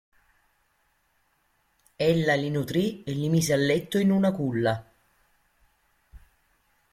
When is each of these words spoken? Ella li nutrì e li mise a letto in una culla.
Ella 2.11 2.33
li 2.33 2.49
nutrì 2.49 3.03
e 3.03 3.11
li 3.13 3.29
mise 3.29 3.53
a 3.53 3.55
letto 3.55 3.99
in 3.99 4.09
una 4.09 4.31
culla. 4.31 4.91